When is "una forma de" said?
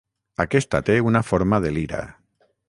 1.09-1.75